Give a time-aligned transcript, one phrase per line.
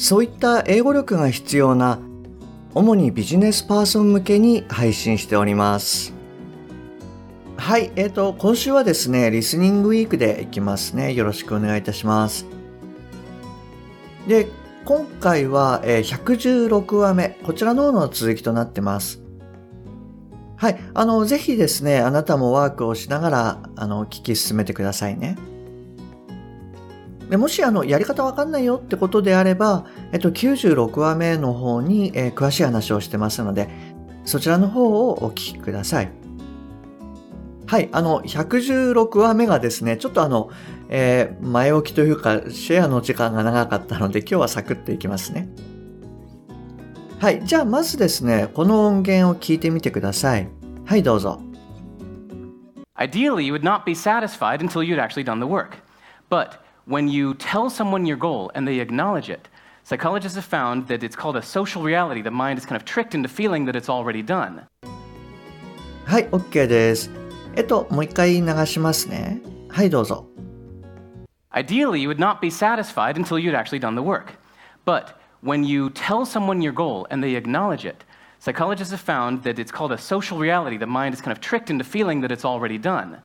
[0.00, 1.98] そういった英語力が必要な
[2.74, 6.14] 主にビジネスパーソン向けに配信しております
[7.58, 12.46] はい、えっ、ー、と今週はですねリスニングウィークでいきますねよろしくお願いいたします
[14.26, 14.48] で
[14.86, 19.20] 今回は、えー、116話目こちらの方の続きとなってます
[20.56, 20.80] はい。
[20.92, 25.38] あの、ぜひですね、あなたもワークをしながら、あの、聞き進めてくださいね。
[27.30, 33.68] でもし、あの、やり方わかんないよってことであれば、えっと、96話目の方に、えー、詳しい話をしてますので、
[34.24, 36.10] そちらの方をお聞きください。
[37.66, 37.88] はい。
[37.92, 40.50] あの、116話目がですね、ちょっとあの、
[40.88, 45.48] えー、前置きというか、シェアの時間が長かったので、今日はサクッといきますね。
[47.20, 47.44] はい。
[47.44, 50.48] じゃあ、まずですね、この音源を聞いてみてください。
[50.84, 51.40] はい、どうぞ。
[52.96, 55.78] Ideally, you would not be satisfied until you'd actually done the work.
[56.28, 56.58] But
[56.89, 59.47] when you tell someone your goal and they acknowledge it,
[59.83, 62.21] psychologists have found that it's called a social reality.
[62.21, 64.67] The mind is kind of tricked into feeling that it's already done.
[66.05, 67.09] はい、OK です。
[67.55, 69.41] えっと、もう一回流しますね。
[69.69, 70.27] はい、どうぞ。
[71.51, 74.33] Ideally, you would not be satisfied until you'd actually done the work.
[74.85, 78.03] But when you tell someone your goal and they acknowledge it,
[78.39, 80.77] psychologists have found that it's called a social reality.
[80.77, 83.21] The mind is kind of tricked into feeling that it's already done.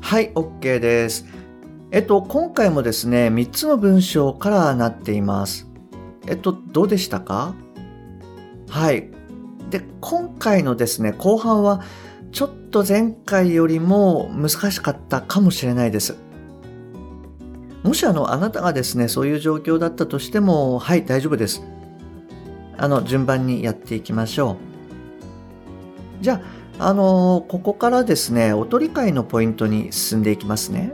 [0.00, 1.24] はい、OK です。
[1.95, 5.65] えっと、今回もですね、3つの文章からなっています。
[6.27, 7.55] えっと、どうでしたか？
[8.67, 9.11] はい。
[9.69, 11.81] で、今回のですね、後半は、
[12.33, 16.17] ちょっと前回よりも難しかったかもしれないです。
[17.83, 21.63] もしあの、あなたがですね、そういう状況だったとしても、はい、大丈夫です。
[22.75, 24.57] あの、順番にやっていきましょ
[26.19, 26.23] う。
[26.25, 26.41] じゃ
[26.77, 30.91] あ、あの、ここからですね、音理解のポイントに進んでいきますね。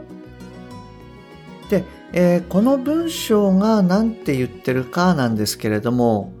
[2.11, 6.33] で、えー、この文章が何て言ってるかなんですけれども、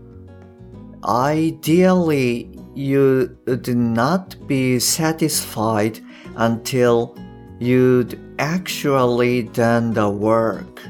[1.01, 5.99] Ideally, you would not be satisfied
[6.35, 7.15] until
[7.59, 10.81] you'd actually done the work.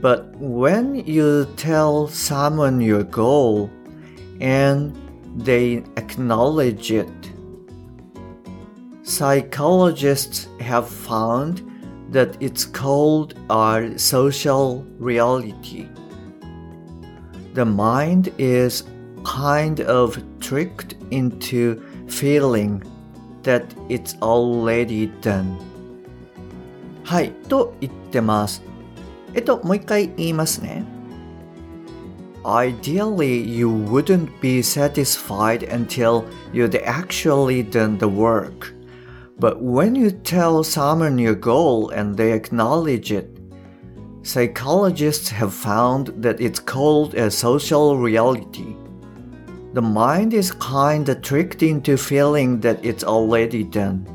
[0.00, 3.70] But when you tell someone your goal
[4.40, 4.96] and
[5.36, 7.08] they acknowledge it,
[9.02, 11.62] psychologists have found
[12.10, 15.88] that it's called our social reality.
[17.54, 18.84] The mind is
[19.24, 22.82] kind of tricked into feeling
[23.42, 25.56] that it's already done
[27.04, 28.62] はいと言ってます
[29.34, 30.84] えっともう一回言いますね
[32.42, 36.24] Ideally, you wouldn't be satisfied until
[36.54, 38.72] you'd actually done the work.
[39.37, 43.37] But when you tell someone your goal and they acknowledge it,
[44.23, 48.75] psychologists have found that it's called a social reality.
[49.73, 54.05] The mind is kinda tricked into feeling that it's already done.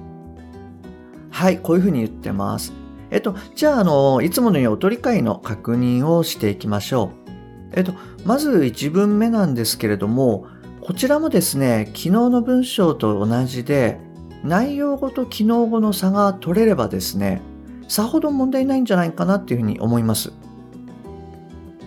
[1.31, 2.72] はい、こういうふうに言ってます。
[3.10, 7.31] えっと、じゃあ、あの、いつものように音理解の確認をしていきましょう。
[7.72, 7.92] えっと、
[8.25, 10.47] まず1文目なんですけれども、
[10.81, 14.00] こちらもですね、昨日の文章と同じで、
[14.45, 17.41] 内容語と機能語の差が取れればですね、
[17.89, 20.33] さほど問題ないんじゃないかなっていうふうに思います。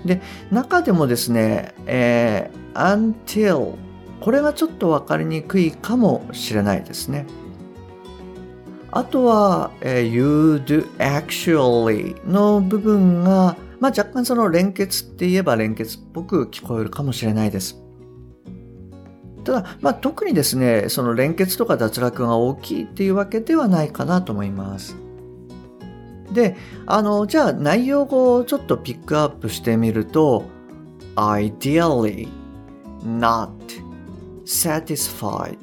[0.06, 0.22] で、
[0.52, 3.76] 中でもですね、えー until
[4.20, 7.26] これがちょっと分かりにくいかもしれないですね。
[8.92, 17.83] あとは、えー、you do actually の部分が、まあ、若干その連結って言えば連結っぽく聞こえるかもしれないです。
[19.44, 24.96] ただ、まあ、特にですね、その連結とか脱落が大きいっていうわけではないかなと思います。
[26.32, 26.56] で、
[26.86, 30.46] あの、じゃあ内容をちょっとピックアップしてみると、
[31.16, 32.28] ideally
[33.06, 33.50] not
[34.46, 35.58] satisfied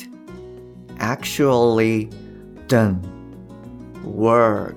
[0.98, 2.08] actually
[2.68, 3.00] done
[4.04, 4.76] work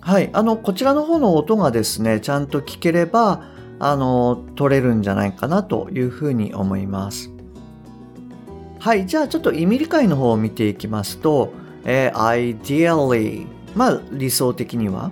[0.00, 0.30] はい。
[0.32, 3.49] あの、こちらの方の音がですね、ちゃんと聞ければ、
[3.80, 7.30] あの、取れるんじゃないかなというふうに思います。
[8.78, 9.06] はい。
[9.06, 11.52] じゃあ、ちょっと意味理解の方を見ていきますと、
[11.84, 15.10] えー、ideally、まあ、理想的には、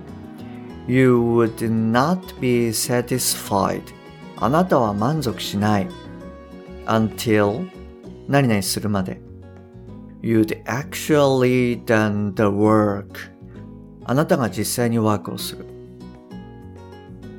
[0.87, 3.83] You would not be satisfied.
[4.37, 5.89] あなたは満足しない。
[6.87, 7.69] until
[8.29, 9.21] 何々するまで。
[10.23, 13.31] You'd actually done the work.
[14.05, 15.68] あなたが実際にワークをする。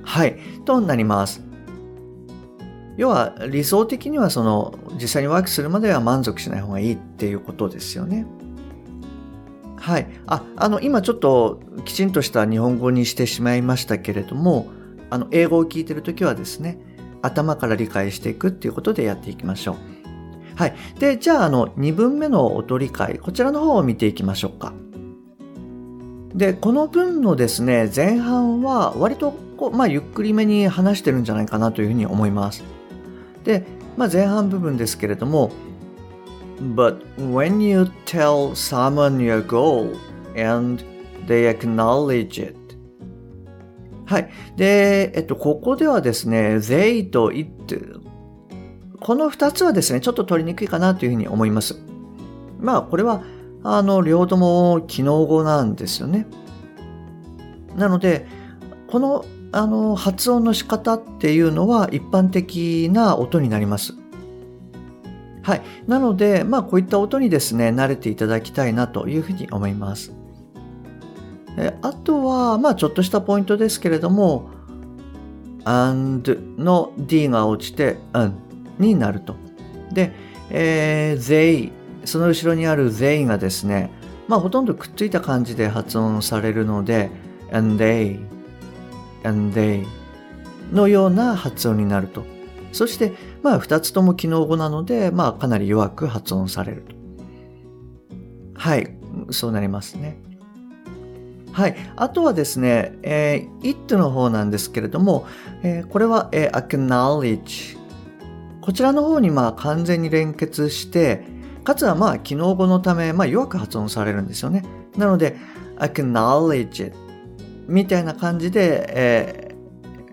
[0.10, 0.40] はい。
[0.66, 1.44] となります。
[2.98, 8.26] 要は理想的にはその実際にワークするまでは満足しない方がいいっていうことですよね。
[9.78, 10.08] はい。
[10.26, 14.68] あ、あの、今ちょっときちんとした日本語にしてしまいましたけれども、
[15.12, 16.80] あの、英語を聞いてるときはですね、
[17.22, 19.76] 頭から理解していくっていうことでやっていきましょう。
[20.56, 20.76] はい。
[20.98, 24.74] で、じゃあ、あの、2文目の音理解、こちらの方を見ていきましょうか。
[26.34, 32.64] で、この文のですね、前半は割とこう、まあ、ゆっくりめに話してるんじゃないかなというふうに思います。
[33.44, 33.66] で、
[33.98, 35.52] まあ、前半部分ですけれども、
[36.76, 39.96] But when you tell someone your goal
[40.36, 40.84] and
[41.26, 42.56] they acknowledge it
[44.06, 44.30] はい。
[44.56, 48.00] で、えっと、ここではですね、they と it
[49.00, 51.80] この二つはですね、ちょっと取りにくいかなというふうに思います。
[52.60, 53.22] まあ、これは、
[53.64, 56.28] あの、両方とも機能語なんですよね。
[57.76, 58.28] なので、
[58.88, 63.94] このあの発音の仕方っていうのは一般的な音になります。
[65.42, 65.62] はい。
[65.88, 70.14] なので、まあこういった音にですね、慣れていただきたいなというふうに思います。
[71.58, 74.50] えあとは、まあちょっとしたポイントですけれども、
[75.66, 78.34] and の d が落ちて n
[78.78, 79.36] になると。
[79.92, 80.14] で、
[80.52, 81.72] えー、they
[82.10, 83.92] その後ろにある they がですね、
[84.28, 87.10] まあほとんどくっついた感じで発音されるので、
[87.52, 88.20] and they
[89.24, 89.86] and they
[90.72, 92.24] のような発音になると。
[92.72, 96.96] そして、まあ、二つとも機能語なので、まあ、かなり弱く発音されると。
[98.54, 98.96] はい、
[99.32, 100.20] そうなりますね。
[101.52, 101.76] はい。
[101.96, 105.26] あとはですね、えー、it の方なんですけれども、
[105.64, 107.78] えー、これは、えー、acknowledge。
[108.62, 111.26] こちらの方に、まあ、完全に連結して、
[111.70, 114.64] かつは、まあ、機能語のため、まあ、弱く発音されるんですよね。
[114.98, 115.38] なので、
[115.78, 116.98] acknowledge it
[117.68, 119.56] みたいな感じで、え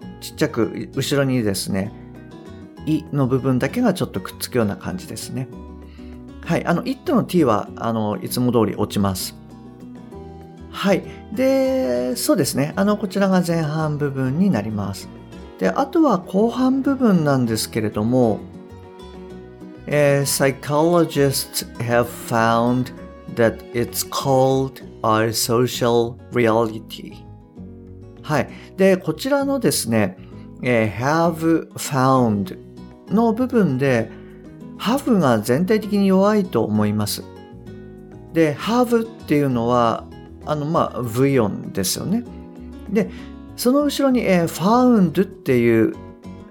[0.02, 1.94] ー、ちっちゃく後ろにですね、
[2.84, 5.48] いの部分だけがちょっとくっつくような感じですね。
[6.44, 6.66] はい。
[6.66, 9.34] あの、it の t は、あの、いつも通り落ちます。
[10.70, 11.04] はい。
[11.32, 12.74] で、そうですね。
[12.76, 15.08] あの、こちらが前半部分になります。
[15.58, 18.40] で、あとは後半部分なんですけれども、
[19.86, 22.92] えー、psychologists have found
[23.34, 27.14] that it's called our social reality
[28.22, 28.48] はい。
[28.76, 30.16] で、こちらのですね、
[30.62, 32.58] えー、have found
[33.08, 34.10] の部分で
[34.78, 37.22] have が全体的に弱いと思います。
[38.32, 40.04] で、have っていうのは、
[40.44, 42.24] あの、まあ、V 音ですよね。
[42.90, 43.10] で、
[43.56, 45.94] その後ろに、えー、found っていう、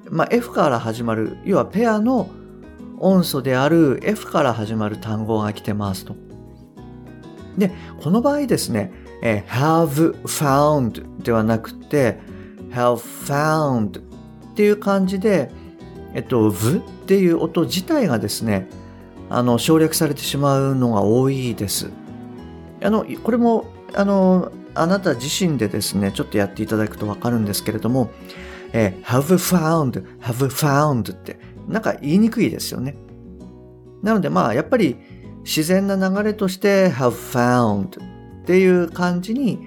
[0.09, 2.29] まあ、F から始まる、要はペアの
[2.99, 6.15] 音素である F から始まる単語が来てますと。
[7.57, 7.71] で、
[8.01, 12.19] この場合ですね、えー、have found ではなくて
[12.71, 15.49] have found っていう感じで、
[16.13, 18.67] えっと、v っていう音自体がですね、
[19.29, 21.89] あの、省略されてしまうのが多いです。
[22.81, 28.11] あの、これも、あの、あなた自身でですね、ちょっとやっていただくとわかるんですけれども、
[28.73, 32.95] えー、have found, have found って、なんか言いにくいですよね。
[34.03, 34.97] なのでまあ、やっぱり
[35.43, 38.01] 自然な流れとして have found
[38.43, 39.59] っていう感じに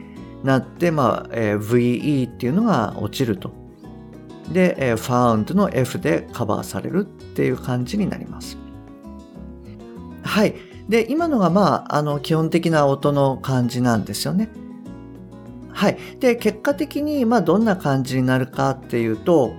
[0.45, 3.53] なって、まあ、え、VE っていうのが落ちると。
[4.53, 8.57] で、えー、found の F でカバーされるっていう感じになります。
[10.23, 10.55] はい。
[10.89, 14.49] で、今のがまあ、あの、基本的な音の感じなんですよね。
[15.71, 15.99] はい。
[16.19, 19.55] で、結果的に、まあ、どんな感じになるかっていうと、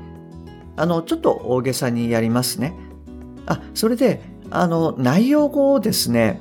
[0.79, 2.73] あの、ちょっと大げさにやりますね。
[3.45, 6.39] あ、それで、あの、内容をですね、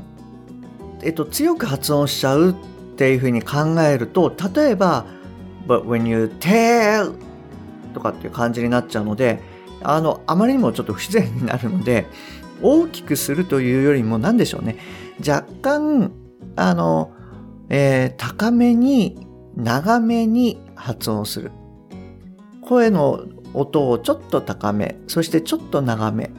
[1.02, 2.54] えっと、強く発音しちゃうっ
[2.96, 5.06] ていうふうに考えると、例えば、
[5.66, 7.14] but when you tell
[7.94, 9.40] とかっていう感じになっちゃうので、
[9.82, 12.06] あの、あまりにもちょっと不自然になるので、
[12.62, 14.76] 大きくするというよりも何でしょうね。
[15.18, 16.12] 若干、
[16.54, 17.12] あの、
[17.70, 19.26] えー、高めに、
[19.56, 21.50] 長めに発音する。
[22.62, 23.24] 声の
[23.58, 26.30] 音をちょっと高め、そしてちょっと長め。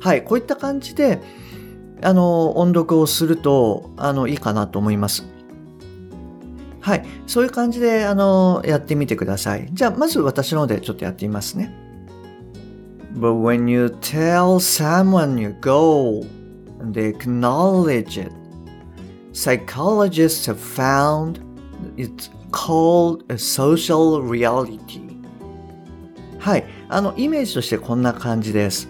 [0.00, 1.20] はい、こういった感じで、
[2.02, 5.24] あの、音読をすると、あの、いいかなと思います。
[6.80, 7.04] はい。
[7.26, 9.68] そういう感じで、あの、やってみてください。
[9.72, 11.74] じゃあ、まず私の方でちょっとやってみますね。
[13.14, 16.24] But when you tell someone you go
[16.80, 18.30] and they acknowledge it,
[19.32, 21.46] psychologists have found
[21.96, 25.05] It's called a social reality.
[26.38, 26.64] はい。
[26.88, 28.88] あの、イメージとしてこんな感じです。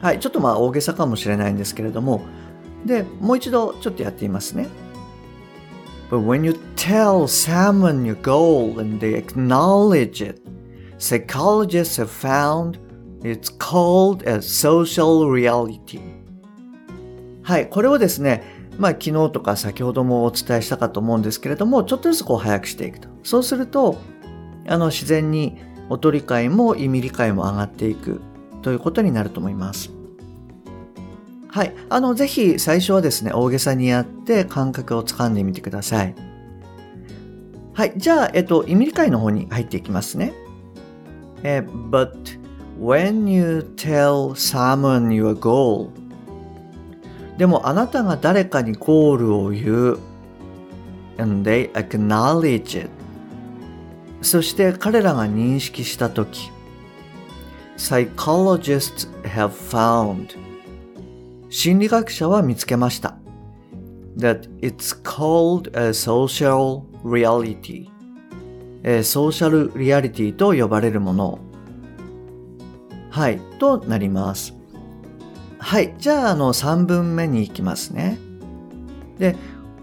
[0.00, 0.20] はい。
[0.20, 2.22] ちょっとまあ大げさかもしれないんですけれども、
[2.84, 4.68] で、もう一度ちょっとやってみますね。
[6.10, 10.42] But when you tell someone your goal and they acknowledge it,
[10.98, 12.78] psychologists have found
[13.22, 16.00] it's called a social reality.
[17.42, 18.42] はい、これをですね、
[18.78, 23.08] まあ昨日とか先ほどもお伝えしたかと思うんですけれども、ちょっとずつこう早くしていくと。
[23.22, 23.98] そうすると、
[24.66, 25.58] あの自然に
[25.90, 28.22] 音理解も意味理解も上がっていく
[28.62, 29.90] ということになると思います。
[31.48, 31.74] はい。
[31.88, 36.14] あの、ぜひ最初はですね、大げさにやって感覚をつかんでみてください。
[37.74, 37.92] はい。
[37.96, 40.32] じゃあ、えっと、意味理解の方に入っていきますね。
[41.42, 42.12] え but
[42.78, 45.90] when you tell someone your goal
[47.38, 49.98] でもあなたが誰かにゴールを言う
[51.18, 52.90] and they acknowledge it
[54.22, 56.50] そして彼らが認識したとき
[57.76, 60.36] psychologists have found
[61.48, 63.16] 心理学者は見つけました。
[64.16, 67.88] that it's called a social reality、
[69.02, 71.38] ソーシャルリアリティと呼ばれるもの
[73.10, 74.54] はい、となります。
[75.58, 78.18] はい、じゃあ、あの、3分目に行きますね。
[79.18, 79.36] で、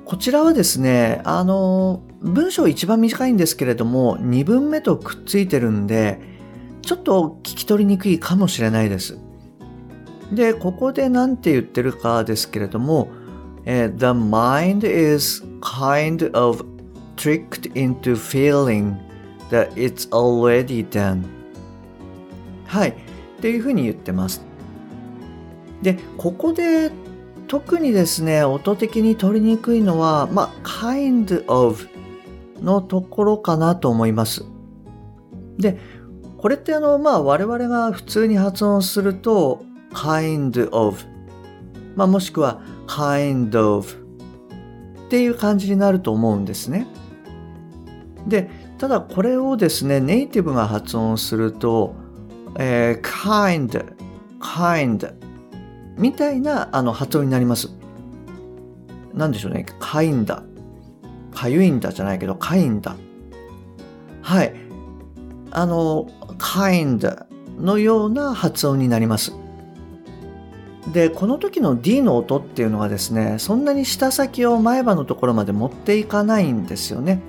[0.06, 6.20] こちらはですね、あの、文章一番短いんですけれども、2分目とくっついてるんで、
[6.82, 9.18] ちょっと聞き取りにくいかもしれないです。
[10.32, 13.10] で、ここで何て言ってるかですけれども、
[13.66, 16.66] え The mind is kind of
[17.18, 18.96] tricked into feeling
[19.50, 21.24] that it's already done.
[22.66, 22.90] はい。
[22.90, 22.94] っ
[23.42, 24.42] ていうふうに言ってます。
[25.82, 26.92] でここで
[27.48, 31.88] 特にですね音的に取りにくいのはまあ kind of
[32.62, 34.46] のところかなと思います
[35.58, 35.78] で
[36.38, 40.98] これってあのまあ我々が普通に発音すると kind of
[41.96, 44.08] まあもしくは kind of
[45.08, 46.86] っていう感じになると思うんですね。
[48.28, 51.96] で、ただこれをですね、ネイティブが発音すると、
[52.60, 53.96] えー、kind,
[54.40, 55.14] kind
[55.98, 57.70] みたいなあの発音になります。
[59.14, 60.44] なんでしょうね、かいんだ。
[61.38, 62.96] かゆいんだじゃないけど、かいんだ。
[64.24, 64.56] はい。
[65.51, 66.08] あの、
[66.39, 67.25] kind
[67.60, 69.34] のような発音になります。
[70.91, 77.22] で、この時の D の音っていうのはですね、そんなに舌先を前歯のところまで持っていかないんですよね。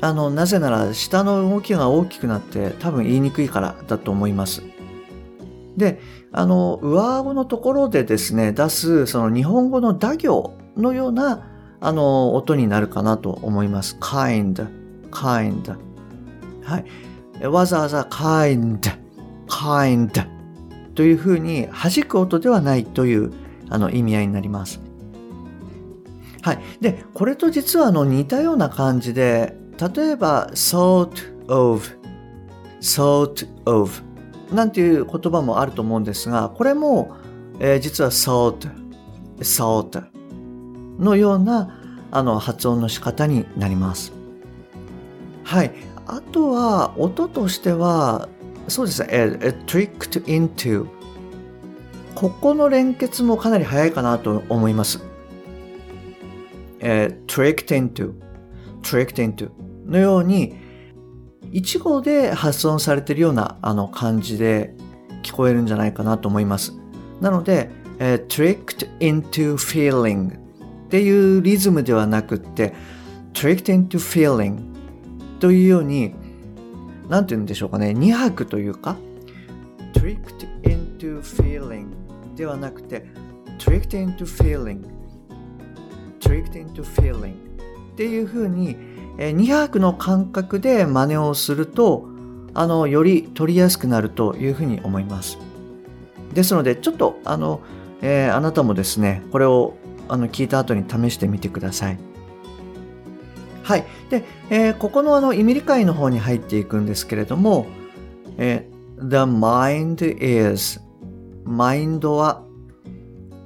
[0.00, 4.62] あの、なぜなら下の動きが大きくなって多分言いにくいからだと思います。
[5.76, 13.96] で、あの、上顎のところでですね、出すその日本語の打行のようなあの、音になるかなと思います。
[14.00, 14.68] kind,
[15.10, 15.76] kind.
[16.64, 17.46] はい。
[17.46, 18.80] わざわざ kind,
[19.46, 20.26] kind
[20.94, 23.32] というふうに弾く音ではないという
[23.70, 24.80] あの意味合いになります。
[26.42, 26.58] はい。
[26.80, 29.56] で、これと実はあの似たような感じで、
[29.96, 31.10] 例えば sort
[31.48, 31.86] of,
[32.80, 33.90] sort of
[34.52, 37.16] なんていう言葉もあると思うんですが、これも、
[37.60, 38.68] えー、実は sort,
[39.38, 40.17] sort
[40.98, 44.12] のようなあの発音の仕方になります。
[45.44, 45.72] はい。
[46.06, 48.28] あとは音としては、
[48.68, 50.86] そうですね、え、tricked into
[52.14, 55.00] ここの連結もかなり早いかなと思います。
[56.80, 58.14] えー、tricked into
[58.82, 59.50] tricked into
[59.86, 60.56] のように、
[61.52, 64.74] 一語で発音されているようなあの感じで
[65.22, 66.72] 聞こえるんじゃないかなと思います。
[67.20, 70.47] なので、えー、tricked into feeling
[70.88, 72.74] っていうリズムではなくって、
[73.34, 74.58] tricked into feeling
[75.38, 76.14] というように、
[77.08, 78.96] なんて言うんでしょうかね、2拍というか、
[79.92, 81.86] tricked into feeling
[82.34, 83.06] ではなくて、
[83.58, 84.98] tricked into feeling
[86.20, 87.32] tricked into feeling
[87.92, 88.76] っていうふうに、
[89.16, 92.08] 2拍の感覚で真似をすると、
[92.54, 95.38] あの、より取りやすくなるというふうに思います。
[96.34, 97.60] ですので、ちょっと、あの、
[98.00, 99.74] えー、あなたもですね、これを
[100.08, 101.98] あの聞いた後に試してみてください。
[103.62, 103.84] はい。
[104.08, 107.66] で、えー、ここのあの意味理解の方に入っていくんですけれども、
[108.38, 110.80] えー、The mind is
[111.44, 112.42] マインドは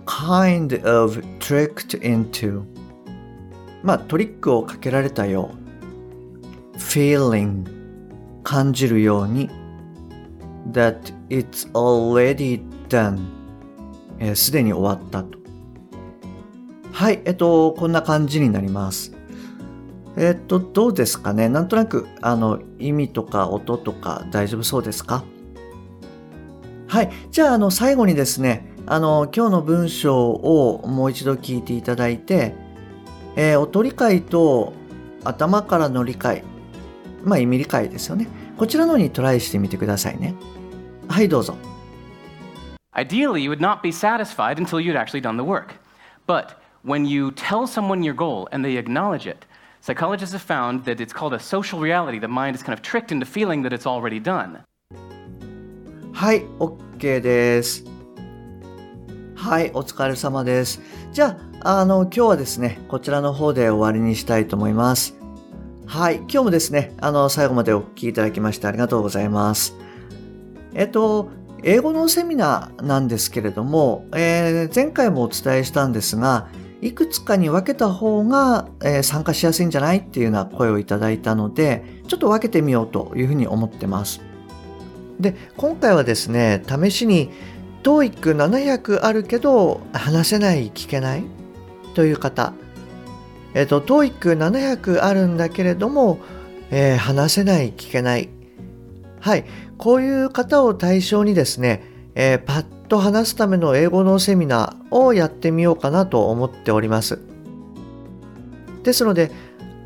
[0.06, 2.62] kind of tricked into
[3.82, 5.50] まあトリックをかけられたよ
[6.74, 7.64] う feeling
[8.42, 9.50] 感じるように
[10.70, 13.20] that it's already done
[14.34, 15.41] すで、に終わったと
[16.92, 19.12] はいえっとこんな感じになります
[20.14, 21.48] えっと、どうですかね？
[21.48, 25.24] なんとなく、あの、意味とか音とか大丈夫そうですか？
[26.86, 27.10] はい。
[27.30, 32.54] じゃあ、あの、最後にですね、あの、今日の文章をもう一度聞いていただいて、
[33.36, 34.74] えー、音理解と
[35.24, 36.44] 頭からの理解、
[37.24, 38.26] まあ、意味理解ですよね。
[38.58, 40.34] こちらのにトライしてみてくださいね。
[41.08, 41.56] はい、どうぞ。
[42.94, 45.76] Ideally, you would not be satisfied until you'd actually done the work.
[46.26, 49.46] But when you tell someone your goal and they acknowledge it,
[49.80, 52.18] psychologists have found that it's called a social reality.
[52.18, 54.64] The mind is kind of tricked into feeling that it's already done.
[56.12, 57.84] はい、OK です。
[59.34, 60.80] はい、お疲れ様です。
[61.12, 65.14] じゃあ、あの、今日はですね、こちらの方で終わりにしたいと思います。
[65.86, 69.74] はい、今日もですね、あの、最後までお聞きいただきましてありがとうございます。
[70.74, 71.30] えっと、
[71.62, 76.48] 英語のセミナーなんですけれども、えー、前回もお伝えしたんですが、
[76.82, 84.20] いくつかに分けた方が、えー、参加しやすいんじゃないっていうような声をいただいたので、ちょっと分けてみようというふうに思ってます。
[85.20, 87.30] で、今回はですね、試しに
[87.84, 91.24] TOEIC700 あるけど話せない、聞けない
[91.94, 92.52] という方、
[93.54, 96.18] えっ、ー、と、TOEIC700 あるんだけれども、
[96.72, 98.28] えー、話せない、聞けない。
[99.20, 99.44] はい、
[99.78, 101.84] こういう方を対象にですね、
[102.16, 107.18] えー、パッと話すための英語のセミナーをやってみようかなと思っております。
[108.82, 109.30] ですので、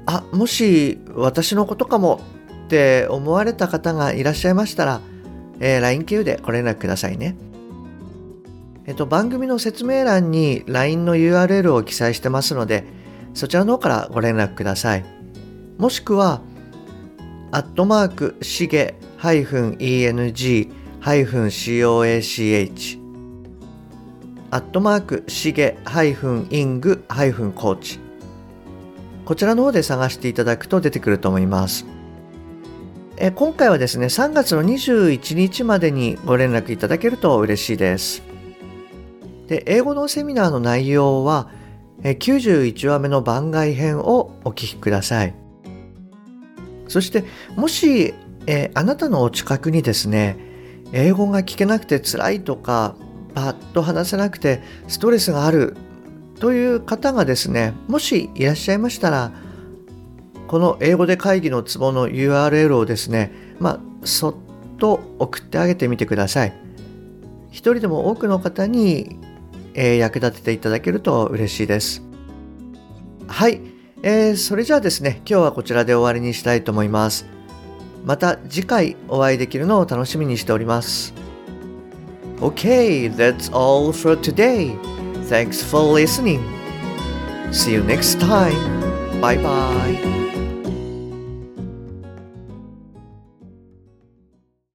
[0.06, 2.20] あ、もし私のことかも
[2.64, 5.00] って思われた方がいらっしゃいましたら、
[5.60, 7.36] えー、LINE 経由でご連絡くださいね。
[8.86, 12.82] えっと、番組の説明欄に LINE の URL を記載してますので、
[13.34, 15.04] そちらの方からご連絡ください。
[15.78, 16.40] もしくは、
[17.52, 20.66] アットマーク、しげ -eng
[21.06, 22.98] coach
[24.50, 28.00] アットマーク、しげ -ing-coach
[29.24, 31.86] こちらの方で探していただくと出てくると思います。
[33.18, 38.24] え今回はですね、3月の21日までにご連絡いただけると嬉しいです。
[39.46, 41.50] で、英語のセミナーの内容は、
[42.02, 45.32] 91話目の番外編をお聞きください。
[46.88, 47.22] そして、
[47.54, 48.12] もし、
[48.48, 50.55] え、あなたのお近くにですね、
[50.92, 52.94] 英語が聞けなくて辛いとか、
[53.34, 55.76] パッと話せなくてストレスがある
[56.40, 59.32] という方がですね、もしいらっしゃいましたら、
[60.48, 64.34] この英語で会議のツボの URL をですね、まあ、そっ
[64.78, 66.52] と送ってあげてみてください。
[67.50, 69.18] 一人でも多くの方に
[69.76, 72.02] えー、役立てていただけると嬉しいです。
[73.28, 73.60] はい、
[74.02, 77.26] えー、それじゃあですね、今日はこちらで終わりにしたいと思います。
[78.06, 81.12] また次回お会いできるのを楽しみにしております。
[82.40, 84.78] Okay, that's all for today.
[85.28, 86.40] Thanks for listening.
[87.50, 88.54] See you next time.
[89.20, 90.35] Bye bye.